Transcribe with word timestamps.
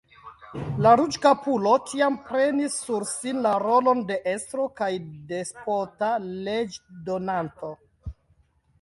La 0.85 0.93
ruĝkapulo 0.99 1.73
tiam 1.89 2.17
prenis 2.31 2.79
sur 2.87 3.07
sin 3.11 3.43
la 3.49 3.53
rolon 3.67 4.03
de 4.09 4.19
estro 4.35 4.67
kaj 4.83 4.91
despota 5.35 6.13
leĝdonanto. 6.29 7.75